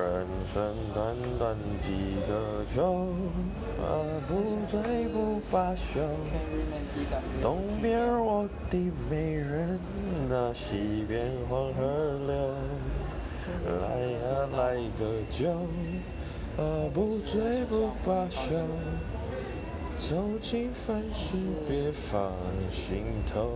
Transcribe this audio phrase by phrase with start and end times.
[0.00, 3.08] 人生短短几个秋，
[3.78, 3.92] 啊，
[4.26, 6.00] 不醉不罢休。
[7.42, 8.78] 东边我的
[9.10, 9.78] 美人，
[10.28, 11.82] 那西边黄河
[12.26, 12.54] 流。
[13.82, 15.50] 来呀，来个酒，
[16.56, 18.54] 啊，不醉不罢休。
[19.98, 21.36] 愁情烦事
[21.68, 22.32] 别放
[22.72, 23.50] 心头。